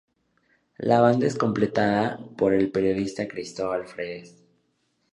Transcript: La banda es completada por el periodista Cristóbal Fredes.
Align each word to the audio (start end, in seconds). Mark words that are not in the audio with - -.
La 0.79 0.99
banda 0.99 1.27
es 1.27 1.35
completada 1.37 2.17
por 2.35 2.55
el 2.55 2.71
periodista 2.71 3.27
Cristóbal 3.27 3.85
Fredes. 3.85 4.33